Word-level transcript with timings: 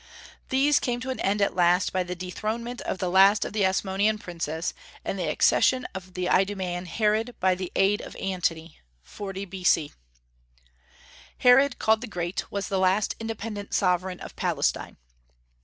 These 0.49 0.79
came 0.79 0.99
to 1.01 1.11
an 1.11 1.19
end 1.19 1.43
at 1.43 1.55
last 1.55 1.93
by 1.93 2.01
the 2.01 2.15
dethronement 2.15 2.81
of 2.81 2.97
the 2.97 3.07
last 3.07 3.45
of 3.45 3.53
the 3.53 3.63
Asmonean 3.63 4.17
princes, 4.17 4.73
and 5.05 5.19
the 5.19 5.29
accession 5.29 5.85
of 5.93 6.15
the 6.15 6.27
Idumaean 6.27 6.85
Herod 6.87 7.35
by 7.39 7.53
the 7.53 7.71
aid 7.75 8.01
of 8.01 8.15
Antony 8.15 8.79
(40 9.03 9.45
B.C.). 9.45 9.93
Herod, 11.37 11.77
called 11.77 12.01
the 12.01 12.07
Great, 12.07 12.51
was 12.51 12.67
the 12.67 12.79
last 12.79 13.15
independent 13.19 13.75
sovereign 13.75 14.19
of 14.21 14.35
Palestine. 14.35 14.97